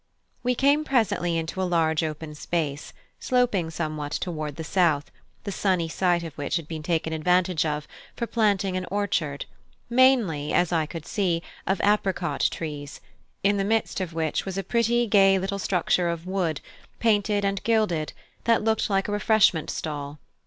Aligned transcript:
We 0.41 0.55
came 0.55 0.83
presently 0.83 1.37
into 1.37 1.61
a 1.61 1.69
large 1.69 2.03
open 2.03 2.33
space, 2.33 2.91
sloping 3.19 3.69
somewhat 3.69 4.11
toward 4.13 4.55
the 4.55 4.63
south, 4.63 5.11
the 5.43 5.51
sunny 5.51 5.87
site 5.87 6.23
of 6.23 6.33
which 6.39 6.55
had 6.55 6.67
been 6.67 6.81
taken 6.81 7.13
advantage 7.13 7.67
of 7.67 7.87
for 8.15 8.25
planting 8.25 8.75
an 8.75 8.87
orchard, 8.89 9.45
mainly, 9.91 10.51
as 10.53 10.71
I 10.71 10.87
could 10.87 11.05
see, 11.05 11.43
of 11.67 11.79
apricot 11.83 12.47
trees, 12.49 12.99
in 13.43 13.57
the 13.57 13.63
midst 13.63 14.01
of 14.01 14.11
which 14.11 14.43
was 14.43 14.57
a 14.57 14.63
pretty 14.63 15.05
gay 15.05 15.37
little 15.37 15.59
structure 15.59 16.09
of 16.09 16.25
wood, 16.25 16.61
painted 16.97 17.45
and 17.45 17.61
gilded, 17.61 18.13
that 18.45 18.63
looked 18.63 18.89
like 18.89 19.07
a 19.07 19.11
refreshment 19.11 19.69
stall. 19.69 20.17